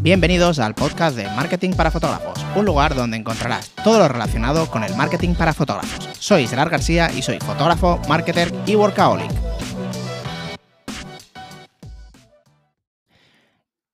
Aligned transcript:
Bienvenidos 0.00 0.60
al 0.60 0.76
podcast 0.76 1.16
de 1.16 1.24
Marketing 1.24 1.72
para 1.72 1.90
Fotógrafos, 1.90 2.38
un 2.54 2.64
lugar 2.64 2.94
donde 2.94 3.16
encontrarás 3.16 3.74
todo 3.82 3.98
lo 3.98 4.06
relacionado 4.06 4.70
con 4.70 4.84
el 4.84 4.94
marketing 4.94 5.34
para 5.34 5.52
fotógrafos. 5.52 6.08
Soy 6.20 6.46
Gerard 6.46 6.70
García 6.70 7.10
y 7.10 7.20
soy 7.20 7.40
fotógrafo, 7.40 8.00
marketer 8.08 8.54
y 8.64 8.76
workaholic. 8.76 9.28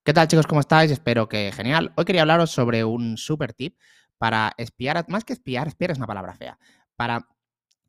¿Qué 0.05 0.13
tal 0.13 0.29
chicos? 0.29 0.47
¿Cómo 0.47 0.61
estáis? 0.61 0.91
Espero 0.91 1.27
que 1.27 1.51
genial. 1.53 1.95
Hoy 1.97 2.05
quería 2.05 2.21
hablaros 2.21 2.51
sobre 2.51 2.85
un 2.85 3.17
super 3.17 3.55
tip 3.55 3.79
para 4.19 4.53
espiar, 4.59 5.07
más 5.09 5.25
que 5.25 5.33
espiar, 5.33 5.69
espiar 5.69 5.93
es 5.93 5.97
una 5.97 6.07
palabra 6.07 6.35
fea, 6.35 6.59
para 6.97 7.29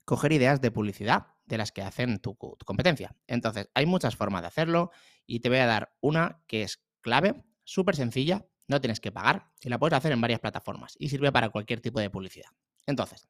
coger 0.05 0.31
ideas 0.31 0.61
de 0.61 0.71
publicidad 0.71 1.27
de 1.45 1.57
las 1.57 1.73
que 1.73 1.81
hacen 1.81 2.19
tu, 2.19 2.33
tu 2.35 2.65
competencia. 2.65 3.13
Entonces, 3.27 3.69
hay 3.73 3.85
muchas 3.85 4.15
formas 4.15 4.41
de 4.41 4.47
hacerlo 4.47 4.91
y 5.27 5.41
te 5.41 5.49
voy 5.49 5.57
a 5.57 5.65
dar 5.65 5.93
una 5.99 6.39
que 6.47 6.63
es 6.63 6.81
clave 7.01 7.43
súper 7.65 7.95
sencilla, 7.95 8.45
no 8.67 8.79
tienes 8.79 9.01
que 9.01 9.11
pagar 9.11 9.51
y 9.61 9.69
la 9.69 9.77
puedes 9.77 9.97
hacer 9.97 10.13
en 10.13 10.21
varias 10.21 10.39
plataformas 10.39 10.95
y 10.97 11.09
sirve 11.09 11.31
para 11.31 11.49
cualquier 11.49 11.81
tipo 11.81 11.99
de 11.99 12.09
publicidad. 12.09 12.49
Entonces, 12.85 13.27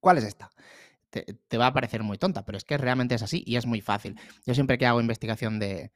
¿cuál 0.00 0.18
es 0.18 0.24
esta? 0.24 0.50
Te, 1.10 1.58
va 1.58 1.68
a 1.68 1.72
parecer 1.72 2.02
muy 2.02 2.18
tonta, 2.18 2.44
pero 2.44 2.58
es 2.58 2.64
que 2.64 2.76
realmente 2.76 3.14
es 3.14 3.22
así 3.22 3.44
y 3.46 3.54
es 3.54 3.66
muy 3.66 3.80
fácil. 3.80 4.18
Yo 4.44 4.54
siempre 4.54 4.76
que 4.78 4.86
hago 4.86 5.00
investigación 5.00 5.60
de, 5.60 5.92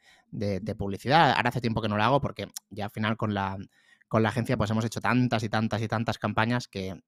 publicidad, 0.78 1.32
ahora 1.32 1.48
hace 1.48 1.60
tiempo 1.60 1.82
que 1.82 1.88
no 1.88 1.96
lo 1.96 2.04
hago 2.04 2.20
porque 2.20 2.46
ya 2.70 2.84
al 2.84 2.90
final 2.92 3.16
con 3.16 3.34
la, 3.34 3.58
con 4.06 4.22
la 4.22 4.28
agencia 4.28 4.56
pues 4.56 4.70
hemos 4.70 4.84
hecho 4.84 5.00
tantas 5.00 5.42
y 5.42 5.48
tantas 5.48 5.82
y 5.82 5.88
tantas 5.88 6.18
campañas 6.18 6.68
que, 6.68 7.00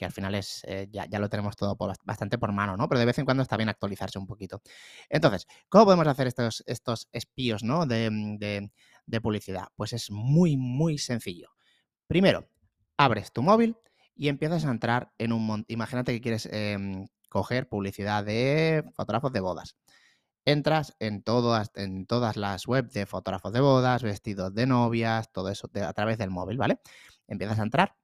al 0.00 0.12
final 0.12 0.34
es 0.34 0.62
eh, 0.66 0.88
ya, 0.90 1.06
lo 1.18 1.28
tenemos 1.28 1.56
todo 1.56 1.76
bastante 2.04 2.38
por 2.38 2.52
mano, 2.52 2.76
¿no? 2.76 2.88
Pero 2.88 2.98
de 2.98 3.06
vez 3.06 3.18
en 3.18 3.24
cuando 3.24 3.42
está 3.42 3.56
bien 3.56 3.68
actualizarse 3.68 4.18
un 4.18 4.26
poquito. 4.26 4.62
Entonces, 5.08 5.46
¿cómo 5.68 5.84
podemos 5.84 6.06
hacer 6.06 6.26
estos, 6.26 6.62
estos 6.66 7.08
espíos, 7.12 7.62
¿no? 7.62 7.86
de, 7.86 8.70
de 9.06 9.20
publicidad? 9.20 9.68
Pues 9.76 9.92
es 9.92 10.10
muy, 10.10 10.56
muy 10.56 10.98
sencillo. 10.98 11.50
Primero, 12.06 12.48
abres 12.96 13.32
tu 13.32 13.42
móvil 13.42 13.76
y 14.14 14.28
empiezas 14.28 14.64
a 14.64 14.70
entrar 14.70 15.12
en 15.18 15.32
un... 15.32 15.64
Imagínate 15.68 16.12
que 16.12 16.20
quieres 16.20 16.46
em, 16.52 17.06
coger 17.28 17.68
publicidad 17.68 18.24
de 18.24 18.84
fotógrafos 18.94 19.32
de 19.32 19.40
bodas. 19.40 19.76
Entras 20.44 20.94
en 21.00 21.22
todas, 21.22 21.70
en 21.74 22.06
todas 22.06 22.36
las 22.36 22.66
webs 22.68 22.92
de 22.92 23.06
fotógrafos 23.06 23.52
de 23.52 23.60
bodas, 23.60 24.02
vestidos 24.02 24.54
de 24.54 24.66
novias, 24.66 25.32
todo 25.32 25.48
eso 25.48 25.70
a 25.82 25.92
través 25.94 26.18
del 26.18 26.30
móvil, 26.30 26.58
¿vale? 26.58 26.80
Empiezas 27.26 27.58
a 27.58 27.62
entrar 27.62 27.96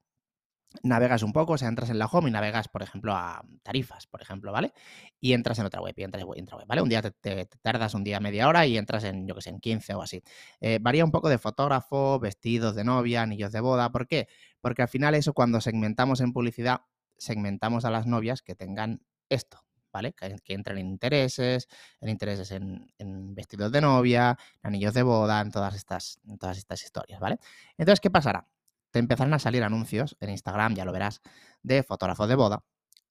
navegas 0.82 1.22
un 1.22 1.32
poco, 1.32 1.54
o 1.54 1.58
sea, 1.58 1.68
entras 1.68 1.90
en 1.90 1.98
la 1.98 2.06
home 2.06 2.28
y 2.28 2.32
navegas, 2.32 2.68
por 2.68 2.82
ejemplo, 2.82 3.12
a 3.14 3.42
tarifas, 3.62 4.06
por 4.06 4.22
ejemplo, 4.22 4.52
¿vale? 4.52 4.72
Y 5.20 5.32
entras 5.32 5.58
en 5.58 5.66
otra 5.66 5.80
web, 5.80 5.94
y 5.96 6.02
entras 6.04 6.22
en 6.22 6.28
otra 6.42 6.56
web, 6.56 6.66
¿vale? 6.66 6.82
Un 6.82 6.88
día 6.88 7.02
te, 7.02 7.46
tardas 7.62 7.94
un 7.94 8.04
día 8.04 8.20
media 8.20 8.48
hora 8.48 8.66
y 8.66 8.76
entras 8.76 9.04
en, 9.04 9.26
yo 9.26 9.34
que 9.34 9.42
sé, 9.42 9.50
en 9.50 9.60
15 9.60 9.94
o 9.94 10.02
así. 10.02 10.22
Eh, 10.60 10.78
varía 10.80 11.04
un 11.04 11.10
poco 11.10 11.28
de 11.28 11.38
fotógrafo, 11.38 12.18
vestidos 12.20 12.74
de 12.74 12.84
novia, 12.84 13.22
anillos 13.22 13.52
de 13.52 13.60
boda. 13.60 13.91
¿Por 13.91 14.06
qué? 14.06 14.28
Porque 14.60 14.82
al 14.82 14.88
final 14.88 15.14
eso 15.14 15.32
cuando 15.32 15.60
segmentamos 15.60 16.20
en 16.20 16.32
publicidad, 16.32 16.82
segmentamos 17.18 17.84
a 17.84 17.91
las 17.91 18.06
novias 18.06 18.42
que 18.42 18.54
tengan 18.54 19.02
esto, 19.28 19.64
¿vale? 19.92 20.12
Que, 20.12 20.38
entren 20.54 20.78
en 20.78 20.86
intereses, 20.86 21.68
en 22.00 22.08
intereses 22.08 22.50
en, 22.52 22.92
en, 22.98 23.34
vestidos 23.34 23.72
de 23.72 23.80
novia, 23.80 24.38
anillos 24.62 24.94
de 24.94 25.02
boda, 25.02 25.41
en 25.41 25.50
todas 25.50 25.74
estas, 25.74 26.20
en 26.26 26.38
todas 26.38 26.58
estas 26.58 26.82
historias, 26.82 27.20
¿vale? 27.20 27.38
Entonces, 27.76 28.00
¿qué 28.00 28.10
pasará? 28.10 28.46
Te 28.91 28.98
empezarán 28.98 29.34
a 29.34 29.38
salir 29.38 29.62
anuncios 29.62 30.16
en 30.20 30.30
Instagram, 30.30 30.74
ya 30.74 30.84
lo 30.84 30.92
verás, 30.92 31.20
de 31.62 31.83
fotógrafos 31.83 32.28
de 32.28 32.34
boda. 32.34 32.64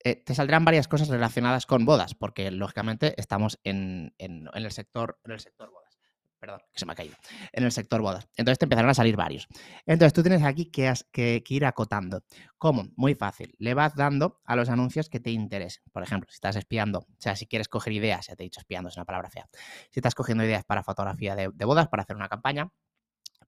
Eh, 0.03 0.15
te 0.15 0.33
saldrán 0.33 0.63
varias 0.63 0.87
cosas 0.87 1.09
relacionadas 1.09 1.65
con 1.65 1.85
bodas, 1.85 2.15
porque 2.15 2.51
lógicamente 2.51 3.15
estamos 3.17 3.59
en, 3.63 4.13
el 4.17 4.71
sector, 4.71 5.19
en 5.25 5.31
el 5.31 5.39
sector 5.39 5.69
bodas. 5.69 5.97
Perdón, 6.39 6.61
que 6.71 6.79
se 6.79 6.85
me 6.85 6.93
ha 6.93 6.95
caído. 6.95 7.15
En 7.51 7.65
el 7.65 7.71
sector 7.73 8.01
bodas. 8.01 8.29
Entonces 8.37 8.59
te 8.59 8.65
empezarán 8.65 8.89
a 8.89 8.93
salir 8.93 9.17
varios. 9.17 9.45
Entonces 9.85 10.13
tú 10.13 10.21
tienes 10.21 10.41
aquí 10.41 10.71
que, 10.71 10.93
que, 11.11 11.43
ir 11.49 11.65
acotando. 11.65 12.23
¿Cómo? 12.57 12.85
Muy 12.95 13.13
fácil. 13.13 13.53
Le 13.57 13.73
vas 13.73 13.93
dando 13.95 14.39
a 14.45 14.55
los 14.55 14.69
anuncios 14.69 15.09
que 15.09 15.19
te 15.19 15.31
interesen. 15.31 15.83
Por 15.91 16.01
ejemplo, 16.01 16.29
si 16.29 16.35
estás 16.35 16.55
espiando, 16.55 16.99
o 16.99 17.07
sea, 17.17 17.35
si 17.35 17.45
quieres 17.45 17.67
coger 17.67 17.91
ideas, 17.91 18.27
ya 18.27 18.37
te 18.37 18.43
he 18.43 18.45
dicho 18.45 18.61
espiando, 18.61 18.87
es 18.87 18.95
una 18.95 19.03
palabra 19.03 19.29
fea. 19.29 19.49
Si 19.91 19.99
estás 19.99 20.15
cogiendo 20.15 20.45
ideas 20.45 20.63
para 20.63 20.81
fotografía 20.81 21.35
de 21.35 21.65
bodas, 21.65 21.89
para 21.89 22.03
hacer 22.03 22.15
una 22.15 22.29
campaña, 22.29 22.71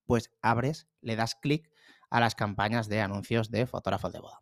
pues 0.06 0.29
abres, 0.41 0.89
le 1.00 1.16
das 1.16 1.35
clic 1.35 1.70
a 2.11 2.19
las 2.19 2.35
campañas 2.35 2.88
de 2.88 3.01
anuncios 3.01 3.49
de 3.49 3.66
fotógrafos 3.66 4.13
de 4.13 4.19
boda. 4.19 4.41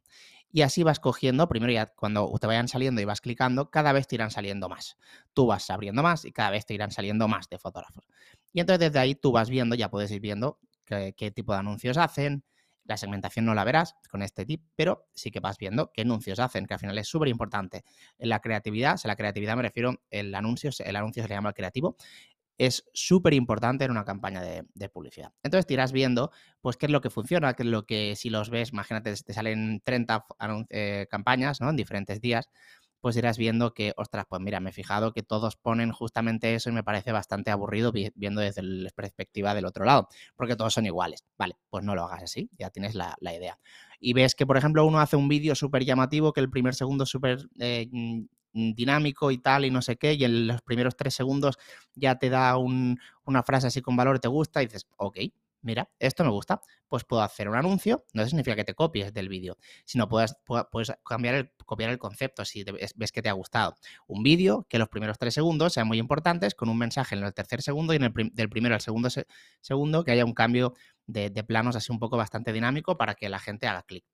Y 0.51 0.63
así 0.63 0.81
vas 0.81 0.99
cogiendo, 0.99 1.47
primero 1.47 1.71
ya 1.71 1.85
cuando 1.85 2.27
te 2.41 2.47
vayan 2.47 2.67
saliendo 2.67 2.99
y 2.99 3.05
vas 3.05 3.21
clicando, 3.21 3.69
cada 3.69 3.93
vez 3.93 4.07
te 4.07 4.15
irán 4.15 4.31
saliendo 4.31 4.67
más. 4.67 4.97
Tú 5.33 5.45
vas 5.45 5.69
abriendo 5.69 6.01
más 6.01 6.25
y 6.25 6.31
cada 6.31 6.49
vez 6.49 6.65
te 6.65 6.73
irán 6.73 6.91
saliendo 6.91 7.27
más 7.27 7.47
de 7.49 7.59
fotógrafos. 7.59 8.03
Y 8.51 8.59
entonces 8.59 8.79
desde 8.79 8.99
ahí 8.99 9.13
tú 9.13 9.31
vas 9.31 9.49
viendo, 9.49 9.75
ya 9.75 9.91
puedes 9.91 10.09
ir 10.11 10.19
viendo 10.19 10.59
qué, 10.85 11.31
tipo 11.31 11.53
de 11.53 11.59
anuncios 11.59 11.97
hacen. 11.97 12.43
La 12.83 12.97
segmentación 12.97 13.45
no 13.45 13.53
la 13.53 13.63
verás 13.63 13.95
con 14.09 14.23
este 14.23 14.47
tip, 14.47 14.63
pero 14.75 15.07
sí 15.13 15.29
que 15.29 15.39
vas 15.39 15.59
viendo 15.59 15.91
qué 15.93 16.01
anuncios 16.01 16.39
hacen, 16.39 16.65
que 16.65 16.73
al 16.73 16.79
final 16.79 16.97
es 16.97 17.07
súper 17.07 17.27
importante. 17.27 17.83
En 18.17 18.29
la 18.29 18.39
creatividad, 18.39 18.99
o 19.03 19.07
la 19.07 19.15
creatividad 19.15 19.55
me 19.55 19.61
refiero, 19.61 20.01
el 20.09 20.33
anuncio, 20.33 20.71
el 20.79 20.95
anuncio 20.95 21.21
se 21.21 21.29
le 21.29 21.35
llama 21.35 21.49
el 21.49 21.55
creativo, 21.55 21.95
es 22.59 22.85
súper 22.93 23.33
importante 23.33 23.85
en 23.85 23.91
una 23.91 24.03
campaña 24.03 24.41
de, 24.41 24.89
publicidad. 24.89 25.31
Entonces 25.43 25.65
te 25.65 25.73
irás 25.73 25.91
viendo, 25.91 26.31
pues, 26.61 26.77
qué 26.77 26.85
es 26.85 26.91
lo 26.91 27.01
que 27.01 27.09
funciona, 27.09 27.53
qué 27.53 27.63
es 27.63 27.69
lo 27.69 27.85
que, 27.85 28.15
si 28.15 28.29
los 28.29 28.49
ves, 28.49 28.71
imagínate, 28.73 29.15
te 29.15 29.33
salen 29.33 29.81
30 29.83 30.25
eh, 30.69 31.07
campañas, 31.09 31.61
¿no? 31.61 31.69
En 31.69 31.77
diferentes 31.77 32.19
días, 32.19 32.49
pues 32.99 33.15
irás 33.15 33.37
viendo 33.37 33.73
que, 33.73 33.93
ostras, 33.95 34.25
pues 34.27 34.41
mira, 34.41 34.59
me 34.59 34.71
he 34.71 34.73
fijado 34.73 35.13
que 35.13 35.23
todos 35.23 35.55
ponen 35.55 35.93
justamente 35.93 36.53
eso 36.53 36.69
y 36.69 36.73
me 36.73 36.83
parece 36.83 37.13
bastante 37.13 37.49
aburrido 37.49 37.93
viendo 37.93 38.41
desde 38.41 38.61
la 38.61 38.89
perspectiva 38.89 39.53
del 39.53 39.65
otro 39.65 39.85
lado, 39.85 40.09
porque 40.35 40.57
todos 40.57 40.73
son 40.73 40.85
iguales. 40.85 41.25
Vale, 41.37 41.55
pues 41.69 41.85
no 41.85 41.95
lo 41.95 42.03
hagas 42.03 42.23
así, 42.23 42.49
ya 42.57 42.69
tienes 42.71 42.93
la, 42.93 43.15
idea. 43.21 43.57
Y 44.01 44.11
ves 44.13 44.35
que, 44.35 44.45
por 44.45 44.57
ejemplo, 44.57 44.85
uno 44.85 44.99
hace 44.99 45.15
un 45.15 45.29
vídeo 45.29 45.55
súper 45.55 45.85
llamativo, 45.85 46.33
que 46.33 46.41
el 46.41 46.49
primer 46.49 46.75
segundo 46.75 47.05
súper 47.05 47.47
eh, 47.59 47.87
Mm, 47.91 48.25
dinámico 48.53 49.31
y 49.31 49.37
tal 49.37 49.65
y 49.65 49.71
no 49.71 49.81
sé 49.81 49.97
qué, 49.97 50.13
y 50.13 50.23
en 50.23 50.47
los 50.47 50.61
primeros 50.61 50.95
tres 50.95 51.13
segundos 51.13 51.57
ya 51.95 52.17
te 52.17 52.29
da 52.29 52.57
una 52.57 53.43
frase 53.43 53.67
así 53.67 53.81
con 53.81 53.95
valor, 53.95 54.19
te 54.19 54.27
gusta 54.27 54.61
y 54.63 54.67
dices, 54.67 54.87
ok, 54.97 55.17
mira, 55.61 55.89
esto 55.99 56.23
me 56.23 56.29
gusta, 56.29 56.61
pues 56.87 57.03
puedo 57.03 57.21
hacer 57.21 57.49
un 57.49 57.55
anuncio, 57.55 58.05
no 58.13 58.25
significa 58.25 58.55
que 58.55 58.63
te 58.63 58.73
copies 58.73 59.13
del 59.13 59.29
vídeo, 59.29 59.57
sino 59.85 60.07
puedes, 60.07 60.35
puedes 60.71 60.93
cambiar 61.05 61.35
el, 61.35 61.51
copiar 61.65 61.89
el 61.89 61.99
concepto 61.99 62.45
si 62.45 62.63
ves 62.95 63.11
que 63.11 63.21
te 63.21 63.29
ha 63.29 63.33
gustado. 63.33 63.75
Un 64.07 64.23
vídeo 64.23 64.65
que 64.69 64.79
los 64.79 64.89
primeros 64.89 65.17
tres 65.17 65.33
segundos 65.33 65.73
sean 65.73 65.87
muy 65.87 65.97
importantes, 65.99 66.55
con 66.55 66.69
un 66.69 66.77
mensaje 66.77 67.15
en 67.15 67.23
el 67.23 67.33
tercer 67.33 67.61
segundo 67.61 67.93
y 67.93 67.97
en 67.97 68.03
el 68.03 68.13
del 68.33 68.49
primero 68.49 68.75
al 68.75 68.81
segundo 68.81 69.09
segundo 69.61 70.03
que 70.03 70.11
haya 70.11 70.25
un 70.25 70.33
cambio 70.33 70.73
de, 71.05 71.29
de 71.29 71.43
planos 71.43 71.75
así 71.75 71.91
un 71.91 71.99
poco 71.99 72.17
bastante 72.17 72.53
dinámico 72.53 72.97
para 72.97 73.15
que 73.15 73.29
la 73.29 73.39
gente 73.39 73.67
haga 73.67 73.83
clic. 73.83 74.05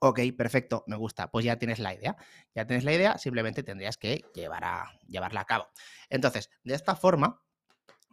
Ok, 0.00 0.20
perfecto, 0.36 0.84
me 0.86 0.96
gusta. 0.96 1.30
Pues 1.30 1.44
ya 1.44 1.56
tienes 1.58 1.78
la 1.78 1.94
idea. 1.94 2.16
Ya 2.54 2.66
tienes 2.66 2.84
la 2.84 2.92
idea, 2.92 3.18
simplemente 3.18 3.62
tendrías 3.62 3.96
que 3.96 4.24
llevar 4.34 4.64
llevarla 5.08 5.40
a 5.40 5.44
cabo. 5.44 5.68
Entonces, 6.08 6.50
de 6.62 6.74
esta 6.74 6.94
forma, 6.96 7.42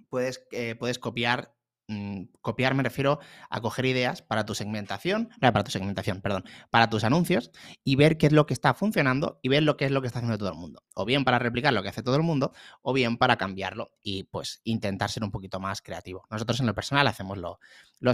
puedes, 0.10 0.46
eh, 0.52 0.76
puedes 0.76 1.00
copiar 1.00 1.55
Mm, 1.88 2.24
copiar 2.42 2.74
me 2.74 2.82
refiero 2.82 3.20
a 3.48 3.62
coger 3.62 3.86
ideas 3.86 4.24
para 4.24 4.44
tu 4.44 4.56
segmentación, 4.56 5.30
para 5.40 5.64
tu 5.64 5.70
segmentación, 5.70 6.20
perdón, 6.20 6.44
para 6.72 6.90
tus 6.90 7.04
anuncios 7.04 7.52
y 7.84 7.96
ver 7.96 8.18
qué 8.18 8.26
es 8.26 8.34
lo 8.34 8.48
que 8.48 8.56
está 8.56 8.74
funcionando 8.74 9.40
y 9.44 9.50
ver 9.50 9.62
lo 9.62 9.78
que 9.78 9.86
es 9.86 9.92
lo 9.92 10.02
que 10.02 10.08
está 10.08 10.18
haciendo 10.20 10.40
todo 10.40 10.50
el 10.50 10.56
mundo. 10.56 10.82
O 10.96 11.06
bien 11.06 11.24
para 11.24 11.38
replicar 11.38 11.74
lo 11.74 11.84
que 11.84 11.90
hace 11.90 12.02
todo 12.02 12.16
el 12.16 12.24
mundo, 12.24 12.54
o 12.82 12.92
bien 12.92 13.18
para 13.18 13.38
cambiarlo 13.38 13.92
y 14.02 14.24
pues 14.24 14.62
intentar 14.64 15.12
ser 15.12 15.24
un 15.24 15.30
poquito 15.32 15.60
más 15.60 15.84
creativo. 15.84 16.26
Nosotros 16.32 16.60
en 16.60 16.66
lo 16.66 16.74
personal 16.74 17.06
hacemos 17.08 17.38
lo, 17.38 17.60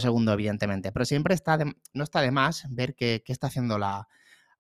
segundo, 0.02 0.34
evidentemente, 0.34 0.92
pero 0.92 1.06
siempre 1.06 1.34
está 1.34 1.58
no 1.94 2.04
está 2.04 2.22
de 2.22 2.32
más 2.32 2.66
ver 2.70 2.96
qué, 2.96 3.24
está 3.28 3.48
haciendo 3.48 3.78
la, 3.78 4.10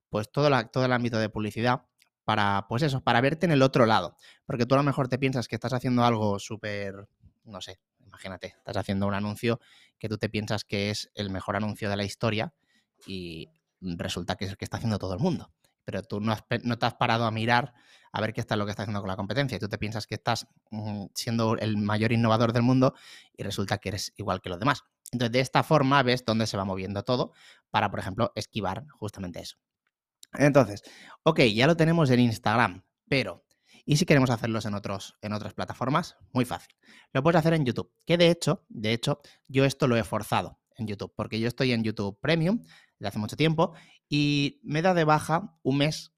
pues 0.10 0.32
todo, 0.32 0.50
la, 0.50 0.68
todo 0.68 0.86
el 0.86 0.94
ámbito 0.94 1.20
de 1.20 1.30
publicidad 1.30 1.84
para, 2.24 2.66
pues 2.70 2.84
eso, 2.84 3.02
para 3.04 3.20
verte 3.20 3.46
en 3.46 3.52
el 3.52 3.62
otro 3.62 3.86
lado. 3.86 4.16
Porque 4.46 4.66
tú 4.66 4.76
a 4.76 4.78
lo 4.78 4.84
mejor 4.84 5.10
te 5.10 5.18
piensas 5.18 5.48
que 5.50 5.56
estás 5.56 5.74
haciendo 5.74 6.06
algo 6.06 6.40
súper, 6.40 7.08
no 7.44 7.62
sé, 7.62 7.80
imagínate, 8.00 8.48
estás 8.58 8.78
haciendo 8.78 9.08
un 9.08 9.14
anuncio 9.14 9.60
que 9.98 10.10
tú 10.10 10.18
te 10.18 10.30
piensas 10.30 10.64
que 10.64 10.90
es 10.90 11.12
el 11.16 11.30
mejor 11.30 11.56
anuncio 11.56 11.90
de 11.90 11.98
la 11.98 12.04
historia 12.04 12.54
y 13.06 13.50
resulta 13.82 14.36
que 14.36 14.46
es 14.46 14.52
el 14.52 14.58
que 14.58 14.66
está 14.66 14.78
haciendo 14.78 15.00
todo 15.00 15.14
el 15.14 15.20
mundo. 15.20 15.52
Pero 15.84 16.04
tú 16.04 16.20
no, 16.20 16.36
te 16.38 16.86
has 16.86 16.94
parado 16.94 17.26
a 17.26 17.32
mirar 17.32 17.74
a 18.12 18.22
ver 18.22 18.34
qué 18.34 18.42
está 18.42 18.56
lo 18.56 18.66
que 18.66 18.72
está 18.72 18.84
haciendo 18.84 19.02
con 19.02 19.10
la 19.10 19.16
competencia. 19.16 19.58
Tú 19.58 19.68
te 19.68 19.78
piensas 19.78 20.06
que 20.06 20.16
estás 20.16 20.48
mm, 20.70 21.06
siendo 21.16 21.58
el 21.58 21.78
mayor 21.78 22.12
innovador 22.12 22.54
del 22.54 22.62
mundo 22.62 22.94
y 23.36 23.44
resulta 23.44 23.80
que 23.80 23.90
eres 23.90 24.14
igual 24.18 24.42
que 24.42 24.50
los 24.50 24.60
demás. 24.60 24.84
Entonces, 25.12 25.32
de 25.32 25.40
esta 25.40 25.64
forma 25.64 26.04
ves 26.04 26.24
dónde 26.24 26.46
se 26.46 26.56
va 26.56 26.66
moviendo 26.66 27.04
todo 27.04 27.34
para, 27.72 27.90
por 27.90 28.00
ejemplo, 28.00 28.32
esquivar 28.36 28.86
justamente 28.92 29.40
eso. 29.40 29.58
Entonces, 30.34 30.84
ok, 31.24 31.42
ya 31.54 31.68
lo 31.68 31.76
tenemos 31.76 32.10
en 32.10 32.20
Instagram, 32.22 32.84
pero 33.10 33.44
y 33.86 33.98
si 33.98 34.06
queremos 34.06 34.30
hacerlos 34.30 34.66
en, 34.66 34.74
otros, 34.74 35.18
en 35.22 35.34
otras 35.34 35.54
plataformas, 35.54 36.18
muy 36.34 36.46
fácil. 36.46 36.76
Lo 37.14 37.24
puedes 37.24 37.40
hacer 37.40 37.54
en 37.54 37.66
YouTube, 37.66 37.92
que 38.06 38.18
de 38.18 38.30
hecho, 38.30 38.66
de 38.70 38.94
hecho, 38.94 39.22
yo 39.48 39.66
esto 39.66 39.88
lo 39.88 39.98
he 39.98 40.04
forzado 40.04 40.60
en 40.78 40.88
YouTube, 40.88 41.14
porque 41.16 41.40
yo 41.40 41.48
estoy 41.48 41.72
en 41.72 41.84
YouTube 41.84 42.20
Premium 42.20 42.62
desde 43.00 43.08
hace 43.08 43.20
mucho 43.20 43.36
tiempo 43.36 43.74
y 44.10 44.60
me 44.64 44.82
da 44.82 44.94
de 44.94 45.04
baja 45.04 45.58
un 45.64 45.78
mes 45.78 46.14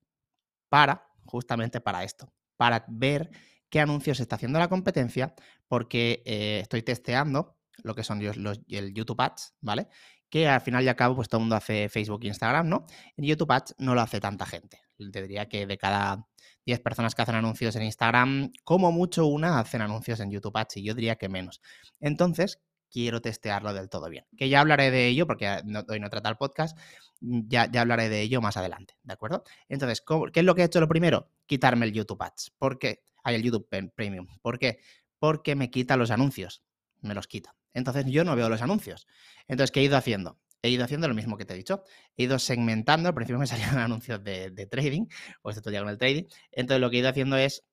para, 0.70 1.08
justamente 1.26 1.82
para 1.82 2.04
esto, 2.04 2.34
para 2.58 2.86
ver 2.88 3.30
qué 3.70 3.80
anuncios 3.80 4.20
está 4.20 4.36
haciendo 4.36 4.60
la 4.60 4.70
competencia, 4.70 5.34
porque 5.68 6.22
eh, 6.26 6.60
estoy 6.62 6.84
testeando 6.84 7.58
lo 7.84 7.96
que 7.96 8.04
son 8.04 8.24
los, 8.24 8.60
el 8.70 8.94
YouTube 8.94 9.20
Ads, 9.20 9.56
¿vale? 9.62 9.88
Que 10.30 10.48
al 10.48 10.62
final 10.62 10.84
y 10.84 10.88
al 10.88 10.96
cabo, 10.96 11.16
pues 11.16 11.28
todo 11.28 11.40
el 11.40 11.44
mundo 11.44 11.56
hace 11.56 11.90
Facebook 11.90 12.24
e 12.24 12.28
Instagram, 12.28 12.70
¿no? 12.70 12.86
En 13.18 13.26
YouTube 13.26 13.52
Ads 13.52 13.76
no 13.80 13.96
lo 13.96 14.02
hace 14.02 14.20
tanta 14.20 14.46
gente. 14.46 14.82
Te 15.12 15.22
diría 15.22 15.48
que 15.48 15.66
de 15.66 15.78
cada 15.78 16.28
10 16.66 16.80
personas 16.82 17.16
que 17.16 17.22
hacen 17.22 17.36
anuncios 17.36 17.76
en 17.76 17.84
Instagram, 17.84 18.52
como 18.64 18.92
mucho 18.92 19.26
una 19.26 19.60
hacen 19.60 19.82
anuncios 19.82 20.20
en 20.20 20.32
YouTube 20.32 20.58
Ads 20.58 20.78
y 20.78 20.84
yo 20.84 20.94
diría 20.94 21.16
que 21.16 21.30
menos. 21.30 21.62
Entonces, 22.00 22.60
quiero 22.90 23.22
testearlo 23.22 23.74
del 23.74 23.90
todo 23.90 24.10
bien. 24.10 24.26
Que 24.38 24.50
ya 24.50 24.62
hablaré 24.62 24.92
de 24.92 25.08
ello, 25.08 25.26
porque 25.26 25.50
hoy 25.90 26.00
no 26.00 26.10
trata 26.10 26.30
el 26.30 26.38
podcast, 26.38 26.78
ya, 27.20 27.70
ya 27.72 27.82
hablaré 27.82 28.08
de 28.08 28.22
ello 28.22 28.40
más 28.40 28.56
adelante, 28.56 28.96
¿de 29.04 29.14
acuerdo? 29.14 29.44
Entonces, 29.68 30.04
¿qué 30.32 30.40
es 30.40 30.46
lo 30.46 30.56
que 30.56 30.62
he 30.62 30.66
hecho 30.66 30.80
lo 30.80 30.88
primero? 30.88 31.30
Quitarme 31.46 31.86
el 31.86 31.94
YouTube 31.94 32.22
Ads. 32.22 32.54
¿Por 32.58 32.78
qué? 32.78 33.04
Hay 33.24 33.36
el 33.36 33.44
YouTube 33.44 33.68
Premium. 33.96 34.28
¿Por 34.42 34.60
qué? 34.60 34.80
Porque 35.18 35.56
me 35.56 35.72
quita 35.72 35.98
los 35.98 36.12
anuncios. 36.12 36.64
Me 37.02 37.14
los 37.14 37.28
quita. 37.28 37.56
Entonces 37.74 38.06
yo 38.06 38.24
no 38.24 38.36
veo 38.36 38.50
los 38.50 38.62
anuncios. 38.62 39.08
Entonces, 39.48 39.72
¿qué 39.72 39.80
he 39.80 39.84
ido 39.84 39.98
haciendo? 39.98 40.40
He 40.64 40.70
ido 40.70 40.84
haciendo 40.84 41.08
lo 41.08 41.14
mismo 41.14 41.38
que 41.38 41.46
te 41.46 41.54
he 41.54 41.58
dicho. 41.58 41.84
He 42.18 42.24
ido 42.24 42.40
segmentando. 42.40 43.10
Al 43.10 43.16
principio 43.16 43.38
me 43.38 43.46
salían 43.48 43.78
anuncios 43.78 44.24
de, 44.24 44.68
trading, 44.72 45.06
o 45.44 45.52
esto 45.52 45.70
ya 45.70 45.82
con 45.82 45.90
el 45.90 46.00
trading. 46.00 46.24
Entonces, 46.52 46.82
lo 46.82 46.90
que 46.90 46.98
he 46.98 47.00
ido 47.02 47.10
haciendo 47.10 47.38
es 47.38 47.64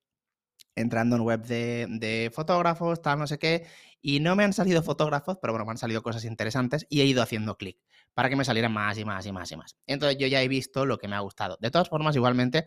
entrando 0.74 1.16
en 1.16 1.22
web 1.22 1.42
de, 1.46 1.86
de, 1.88 2.30
fotógrafos, 2.34 3.00
tal, 3.00 3.18
no 3.18 3.26
sé 3.26 3.38
qué, 3.38 3.66
y 4.02 4.20
no 4.20 4.36
me 4.36 4.44
han 4.44 4.52
salido 4.52 4.82
fotógrafos, 4.82 5.38
pero 5.40 5.52
bueno, 5.54 5.64
me 5.64 5.72
han 5.72 5.78
salido 5.78 6.02
cosas 6.02 6.24
interesantes 6.24 6.86
y 6.90 7.00
he 7.00 7.06
ido 7.06 7.22
haciendo 7.22 7.56
clic 7.56 7.78
para 8.14 8.28
que 8.28 8.36
me 8.36 8.44
salieran 8.44 8.72
más 8.72 8.98
y 8.98 9.04
más 9.04 9.24
y 9.26 9.32
más 9.32 9.50
y 9.52 9.56
más. 9.56 9.76
Entonces 9.86 10.18
yo 10.18 10.26
ya 10.26 10.42
he 10.42 10.48
visto 10.48 10.84
lo 10.86 10.98
que 10.98 11.08
me 11.08 11.16
ha 11.16 11.20
gustado. 11.20 11.58
De 11.60 11.70
todas 11.70 11.88
formas, 11.88 12.16
igualmente, 12.16 12.66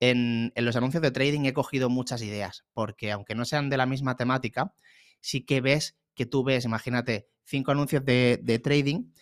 en, 0.00 0.52
los 0.56 0.76
anuncios 0.76 1.02
de 1.02 1.10
trading 1.10 1.44
he 1.44 1.52
cogido 1.52 1.90
muchas 1.90 2.22
ideas, 2.22 2.64
porque 2.72 3.12
aunque 3.12 3.34
no 3.34 3.44
sean 3.44 3.70
de 3.70 3.76
la 3.76 3.86
misma 3.86 4.16
temática, 4.16 4.74
sí 5.20 5.44
que 5.44 5.60
ves 5.60 5.96
que 6.14 6.26
tú 6.26 6.42
ves, 6.42 6.64
imagínate, 6.64 7.28
cinco 7.44 7.70
anuncios 7.70 8.04
de, 8.04 8.60
trading 8.62 9.12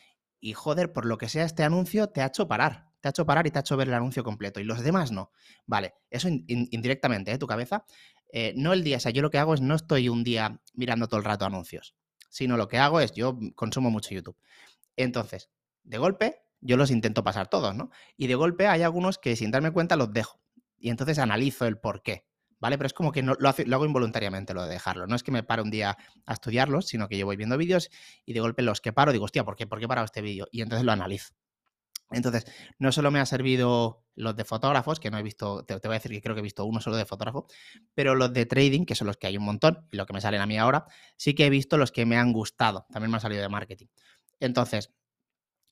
y 0.46 0.52
joder, 0.52 0.92
por 0.92 1.06
lo 1.06 1.18
que 1.18 1.28
sea 1.28 1.44
este 1.44 1.64
anuncio 1.64 2.08
te 2.08 2.22
ha 2.22 2.26
hecho 2.26 2.46
parar, 2.46 2.92
te 3.00 3.08
ha 3.08 3.10
hecho 3.10 3.26
parar 3.26 3.48
y 3.48 3.50
te 3.50 3.58
ha 3.58 3.62
hecho 3.62 3.76
ver 3.76 3.88
el 3.88 3.94
anuncio 3.94 4.22
completo 4.22 4.60
y 4.60 4.64
los 4.64 4.80
demás 4.80 5.10
no. 5.10 5.32
Vale, 5.66 5.94
eso 6.08 6.28
indirectamente, 6.28 7.32
¿eh? 7.32 7.38
Tu 7.38 7.48
cabeza. 7.48 7.84
Eh, 8.32 8.54
no 8.56 8.72
el 8.72 8.84
día, 8.84 8.98
o 8.98 9.00
sea, 9.00 9.10
yo 9.10 9.22
lo 9.22 9.30
que 9.30 9.38
hago 9.38 9.54
es 9.54 9.60
no 9.60 9.74
estoy 9.74 10.08
un 10.08 10.22
día 10.22 10.62
mirando 10.72 11.08
todo 11.08 11.18
el 11.18 11.24
rato 11.24 11.46
anuncios, 11.46 11.96
sino 12.28 12.56
lo 12.56 12.68
que 12.68 12.78
hago 12.78 13.00
es, 13.00 13.12
yo 13.12 13.36
consumo 13.56 13.90
mucho 13.90 14.14
YouTube. 14.14 14.36
Entonces, 14.94 15.50
de 15.82 15.98
golpe, 15.98 16.42
yo 16.60 16.76
los 16.76 16.92
intento 16.92 17.24
pasar 17.24 17.48
todos, 17.48 17.74
¿no? 17.74 17.90
Y 18.16 18.28
de 18.28 18.36
golpe 18.36 18.68
hay 18.68 18.82
algunos 18.82 19.18
que 19.18 19.34
sin 19.34 19.50
darme 19.50 19.72
cuenta 19.72 19.96
los 19.96 20.12
dejo. 20.12 20.40
Y 20.78 20.90
entonces 20.90 21.18
analizo 21.18 21.66
el 21.66 21.76
por 21.78 22.04
qué. 22.04 22.24
¿Vale? 22.58 22.78
Pero 22.78 22.86
es 22.86 22.94
como 22.94 23.12
que 23.12 23.22
no, 23.22 23.34
lo, 23.38 23.48
hago 23.48 23.84
involuntariamente 23.84 24.54
lo 24.54 24.62
de 24.62 24.70
dejarlo. 24.70 25.06
No 25.06 25.14
es 25.14 25.22
que 25.22 25.30
me 25.30 25.42
pare 25.42 25.62
un 25.62 25.70
día 25.70 25.96
a 26.24 26.32
estudiarlos, 26.32 26.86
sino 26.86 27.08
que 27.08 27.18
yo 27.18 27.26
voy 27.26 27.36
viendo 27.36 27.58
vídeos 27.58 27.90
y 28.24 28.32
de 28.32 28.40
golpe 28.40 28.62
los 28.62 28.80
que 28.80 28.92
paro 28.92 29.12
digo, 29.12 29.24
hostia, 29.24 29.44
¿por 29.44 29.56
qué, 29.56 29.66
¿por 29.66 29.78
qué 29.78 29.84
he 29.84 29.88
parado 29.88 30.06
este 30.06 30.22
vídeo? 30.22 30.46
Y 30.50 30.62
entonces 30.62 30.84
lo 30.84 30.92
analizo. 30.92 31.34
Entonces, 32.10 32.46
no 32.78 32.92
solo 32.92 33.10
me 33.10 33.18
ha 33.18 33.26
servido 33.26 34.04
los 34.14 34.36
de 34.36 34.44
fotógrafos, 34.44 35.00
que 35.00 35.10
no 35.10 35.18
he 35.18 35.22
visto, 35.22 35.64
te, 35.64 35.78
te, 35.80 35.88
voy 35.88 35.96
a 35.96 35.98
decir 35.98 36.12
que 36.12 36.22
creo 36.22 36.34
que 36.34 36.40
he 36.40 36.42
visto 36.42 36.64
uno 36.64 36.80
solo 36.80 36.96
de 36.96 37.04
fotógrafo, 37.04 37.46
pero 37.94 38.14
los 38.14 38.32
de 38.32 38.46
trading, 38.46 38.84
que 38.84 38.94
son 38.94 39.08
los 39.08 39.16
que 39.16 39.26
hay 39.26 39.36
un 39.36 39.44
montón, 39.44 39.86
y 39.90 39.96
lo 39.96 40.06
que 40.06 40.12
me 40.12 40.20
salen 40.20 40.40
a 40.40 40.46
mí 40.46 40.56
ahora, 40.56 40.86
sí 41.16 41.34
que 41.34 41.46
he 41.46 41.50
visto 41.50 41.76
los 41.76 41.90
que 41.90 42.06
me 42.06 42.16
han 42.16 42.32
gustado. 42.32 42.86
También 42.92 43.10
me 43.10 43.16
han 43.16 43.20
salido 43.20 43.42
de 43.42 43.48
marketing. 43.48 43.86
Entonces, 44.38 44.92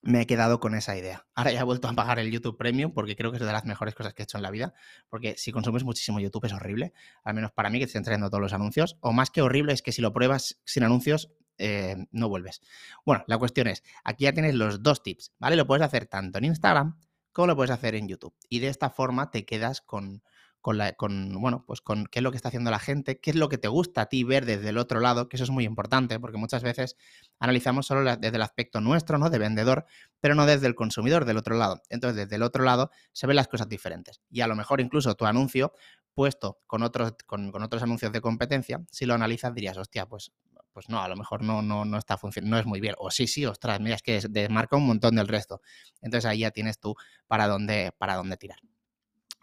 me 0.04 0.22
he 0.22 0.26
quedado 0.26 0.60
con 0.60 0.74
esa 0.74 0.96
idea. 0.96 1.26
Ahora 1.34 1.52
ya 1.52 1.60
he 1.60 1.64
vuelto 1.64 1.88
a 1.88 1.92
pagar 1.92 2.18
el 2.18 2.30
YouTube 2.30 2.56
Premium 2.56 2.92
porque 2.92 3.16
creo 3.16 3.30
que 3.30 3.38
es 3.38 3.44
de 3.44 3.52
las 3.52 3.64
mejores 3.64 3.94
cosas 3.94 4.14
que 4.14 4.22
he 4.22 4.24
hecho 4.24 4.36
en 4.36 4.42
la 4.42 4.50
vida. 4.50 4.74
Porque 5.08 5.36
si 5.36 5.50
consumes 5.50 5.84
muchísimo 5.84 6.20
YouTube 6.20 6.44
es 6.44 6.52
horrible, 6.52 6.92
al 7.24 7.34
menos 7.34 7.52
para 7.52 7.70
mí 7.70 7.78
que 7.78 7.86
te 7.86 7.90
estén 7.90 8.04
trayendo 8.04 8.28
todos 8.28 8.42
los 8.42 8.52
anuncios. 8.52 8.96
O 9.00 9.12
más 9.12 9.30
que 9.30 9.42
horrible 9.42 9.72
es 9.72 9.82
que 9.82 9.92
si 9.92 10.02
lo 10.02 10.12
pruebas 10.12 10.60
sin 10.64 10.84
anuncios, 10.84 11.32
eh, 11.58 11.96
no 12.10 12.28
vuelves. 12.28 12.60
Bueno, 13.04 13.24
la 13.26 13.38
cuestión 13.38 13.66
es, 13.66 13.82
aquí 14.02 14.24
ya 14.24 14.32
tienes 14.32 14.54
los 14.54 14.82
dos 14.82 15.02
tips, 15.02 15.32
¿vale? 15.38 15.56
Lo 15.56 15.66
puedes 15.66 15.84
hacer 15.84 16.06
tanto 16.06 16.38
en 16.38 16.44
Instagram 16.46 16.98
como 17.32 17.48
lo 17.48 17.56
puedes 17.56 17.70
hacer 17.70 17.94
en 17.96 18.08
YouTube. 18.08 18.34
Y 18.48 18.60
de 18.60 18.68
esta 18.68 18.90
forma 18.90 19.30
te 19.30 19.44
quedas 19.44 19.80
con, 19.80 20.22
con, 20.64 20.78
la, 20.78 20.94
con, 20.94 21.30
bueno, 21.42 21.62
pues 21.66 21.82
con 21.82 22.06
qué 22.06 22.20
es 22.20 22.22
lo 22.22 22.30
que 22.30 22.38
está 22.38 22.48
haciendo 22.48 22.70
la 22.70 22.78
gente, 22.78 23.20
qué 23.20 23.28
es 23.28 23.36
lo 23.36 23.50
que 23.50 23.58
te 23.58 23.68
gusta 23.68 24.00
a 24.00 24.06
ti 24.06 24.24
ver 24.24 24.46
desde 24.46 24.70
el 24.70 24.78
otro 24.78 24.98
lado, 24.98 25.28
que 25.28 25.36
eso 25.36 25.44
es 25.44 25.50
muy 25.50 25.64
importante, 25.64 26.18
porque 26.18 26.38
muchas 26.38 26.62
veces 26.62 26.96
analizamos 27.38 27.86
solo 27.86 28.16
desde 28.16 28.34
el 28.34 28.40
aspecto 28.40 28.80
nuestro, 28.80 29.18
¿no? 29.18 29.28
De 29.28 29.36
vendedor, 29.36 29.84
pero 30.20 30.34
no 30.34 30.46
desde 30.46 30.66
el 30.66 30.74
consumidor 30.74 31.26
del 31.26 31.36
otro 31.36 31.54
lado. 31.54 31.82
Entonces, 31.90 32.16
desde 32.16 32.36
el 32.36 32.42
otro 32.42 32.64
lado 32.64 32.90
se 33.12 33.26
ven 33.26 33.36
las 33.36 33.46
cosas 33.46 33.68
diferentes. 33.68 34.22
Y 34.30 34.40
a 34.40 34.46
lo 34.46 34.56
mejor 34.56 34.80
incluso 34.80 35.14
tu 35.16 35.26
anuncio 35.26 35.74
puesto 36.14 36.62
con 36.66 36.82
otros, 36.82 37.12
con, 37.26 37.54
otros 37.62 37.82
anuncios 37.82 38.10
de 38.12 38.22
competencia, 38.22 38.80
si 38.90 39.04
lo 39.04 39.12
analizas 39.12 39.54
dirías, 39.54 39.76
hostia, 39.76 40.06
pues 40.06 40.32
pues 40.72 40.88
no, 40.88 41.02
a 41.02 41.08
lo 41.08 41.14
mejor 41.14 41.42
no, 41.42 41.60
no, 41.60 41.84
no 41.84 41.98
está 41.98 42.16
funcionando, 42.16 42.56
no 42.56 42.60
es 42.60 42.66
muy 42.66 42.80
bien. 42.80 42.94
O 42.98 43.10
sí, 43.10 43.26
sí, 43.26 43.44
ostras, 43.44 43.80
mira, 43.80 43.96
es 43.96 44.02
que 44.02 44.20
desmarca 44.30 44.76
un 44.76 44.86
montón 44.86 45.14
del 45.14 45.28
resto. 45.28 45.60
Entonces 46.00 46.24
ahí 46.24 46.38
ya 46.40 46.50
tienes 46.50 46.80
tú 46.80 46.96
para 47.28 47.46
dónde, 47.48 47.92
para 47.96 48.16
dónde 48.16 48.36
tirar. 48.38 48.58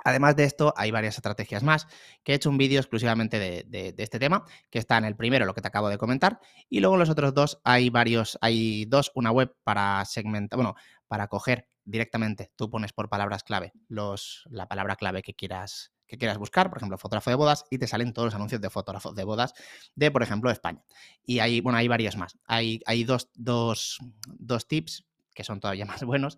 Además 0.03 0.35
de 0.35 0.45
esto, 0.45 0.73
hay 0.75 0.91
varias 0.91 1.15
estrategias 1.15 1.63
más, 1.63 1.87
que 2.23 2.31
he 2.31 2.35
hecho 2.35 2.49
un 2.49 2.57
vídeo 2.57 2.79
exclusivamente 2.79 3.39
de, 3.39 3.93
este 3.97 4.19
tema, 4.19 4.45
que 4.69 4.79
está 4.79 4.97
en 4.97 5.05
el 5.05 5.15
primero, 5.15 5.45
lo 5.45 5.53
que 5.53 5.61
te 5.61 5.67
acabo 5.67 5.89
de 5.89 5.97
comentar, 5.97 6.39
y 6.69 6.79
luego 6.79 6.95
en 6.95 6.99
los 6.99 7.09
otros 7.09 7.33
dos 7.33 7.61
hay 7.63 7.89
varios, 7.89 8.37
hay 8.41 8.85
dos, 8.85 9.11
una 9.15 9.31
web 9.31 9.55
para 9.63 10.03
segmentar, 10.05 10.57
bueno, 10.57 10.75
para 11.07 11.27
coger 11.27 11.67
directamente, 11.83 12.51
tú 12.55 12.69
pones 12.69 12.93
por 12.93 13.09
palabras 13.09 13.43
clave 13.43 13.73
los, 13.87 14.43
la 14.49 14.67
palabra 14.67 14.95
clave 14.95 15.21
que 15.21 15.33
quieras, 15.33 15.91
que 16.07 16.17
quieras 16.17 16.37
buscar, 16.37 16.69
por 16.69 16.77
ejemplo, 16.77 16.97
fotógrafo 16.97 17.29
de 17.29 17.35
bodas, 17.35 17.65
y 17.69 17.77
te 17.77 17.87
salen 17.87 18.13
todos 18.13 18.27
los 18.27 18.35
anuncios 18.35 18.61
de 18.61 18.69
fotógrafos 18.69 19.15
de 19.15 19.23
bodas 19.23 19.53
de, 19.95 20.11
por 20.11 20.23
ejemplo, 20.23 20.51
España. 20.51 20.83
Y 21.23 21.39
hay, 21.39 21.61
bueno, 21.61 21.77
hay 21.77 21.87
varios 21.87 22.17
más. 22.17 22.37
Hay, 22.45 22.81
hay 22.85 23.03
dos, 23.03 23.29
dos, 23.35 23.99
dos 24.27 24.67
tips 24.67 25.05
que 25.33 25.43
son 25.43 25.59
todavía 25.59 25.85
más 25.85 26.03
buenos, 26.03 26.37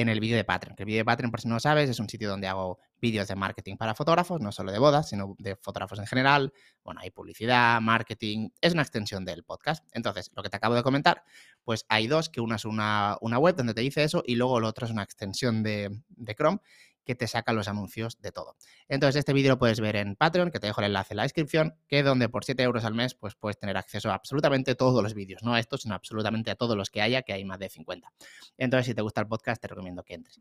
en 0.00 0.08
el 0.08 0.20
vídeo 0.20 0.36
de 0.36 0.44
Patreon. 0.44 0.76
Que 0.76 0.82
el 0.82 0.86
vídeo 0.86 1.00
de 1.00 1.04
Patreon, 1.04 1.30
por 1.30 1.40
si 1.40 1.48
no 1.48 1.54
lo 1.54 1.60
sabes, 1.60 1.88
es 1.88 1.98
un 2.00 2.08
sitio 2.08 2.28
donde 2.28 2.46
hago 2.46 2.78
vídeos 3.00 3.28
de 3.28 3.34
marketing 3.34 3.76
para 3.76 3.94
fotógrafos, 3.94 4.40
no 4.40 4.52
solo 4.52 4.72
de 4.72 4.78
bodas, 4.78 5.08
sino 5.08 5.34
de 5.38 5.56
fotógrafos 5.56 5.98
en 5.98 6.06
general. 6.06 6.52
Bueno, 6.84 7.00
hay 7.02 7.10
publicidad, 7.10 7.80
marketing, 7.80 8.50
es 8.60 8.72
una 8.72 8.82
extensión 8.82 9.24
del 9.24 9.44
podcast. 9.44 9.84
Entonces, 9.92 10.30
lo 10.34 10.42
que 10.42 10.50
te 10.50 10.56
acabo 10.56 10.74
de 10.74 10.82
comentar, 10.82 11.24
pues 11.64 11.86
hay 11.88 12.06
dos, 12.06 12.28
que 12.28 12.40
una 12.40 12.56
es 12.56 12.64
una, 12.64 13.16
una 13.20 13.38
web 13.38 13.56
donde 13.56 13.74
te 13.74 13.80
dice 13.80 14.04
eso 14.04 14.22
y 14.26 14.36
luego 14.36 14.58
el 14.58 14.64
otro 14.64 14.86
es 14.86 14.92
una 14.92 15.02
extensión 15.02 15.62
de, 15.62 16.02
de 16.08 16.34
Chrome 16.34 16.60
que 17.04 17.14
te 17.14 17.26
saca 17.26 17.52
los 17.52 17.68
anuncios 17.68 18.20
de 18.20 18.32
todo. 18.32 18.56
Entonces, 18.88 19.20
este 19.20 19.32
vídeo 19.32 19.50
lo 19.50 19.58
puedes 19.58 19.80
ver 19.80 19.96
en 19.96 20.16
Patreon, 20.16 20.50
que 20.50 20.60
te 20.60 20.66
dejo 20.66 20.80
el 20.80 20.86
enlace 20.86 21.14
en 21.14 21.18
la 21.18 21.22
descripción, 21.24 21.76
que 21.88 22.02
donde 22.02 22.28
por 22.28 22.44
7 22.44 22.62
euros 22.62 22.84
al 22.84 22.94
mes, 22.94 23.14
pues 23.14 23.34
puedes 23.34 23.58
tener 23.58 23.76
acceso 23.76 24.10
a 24.10 24.14
absolutamente 24.14 24.74
todos 24.74 25.02
los 25.02 25.14
vídeos, 25.14 25.42
no 25.42 25.54
a 25.54 25.60
estos, 25.60 25.82
sino 25.82 25.94
absolutamente 25.94 26.50
a 26.50 26.54
todos 26.54 26.76
los 26.76 26.90
que 26.90 27.02
haya, 27.02 27.22
que 27.22 27.32
hay 27.32 27.44
más 27.44 27.58
de 27.58 27.68
50. 27.68 28.12
Entonces, 28.58 28.86
si 28.86 28.94
te 28.94 29.02
gusta 29.02 29.20
el 29.20 29.28
podcast, 29.28 29.60
te 29.60 29.68
recomiendo 29.68 30.02
que 30.02 30.14
entres. 30.14 30.40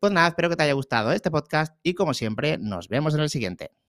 Pues 0.00 0.12
nada, 0.12 0.28
espero 0.28 0.48
que 0.48 0.56
te 0.56 0.62
haya 0.62 0.72
gustado 0.72 1.12
este 1.12 1.30
podcast 1.30 1.76
y 1.82 1.94
como 1.94 2.14
siempre, 2.14 2.58
nos 2.58 2.88
vemos 2.88 3.14
en 3.14 3.20
el 3.20 3.30
siguiente. 3.30 3.72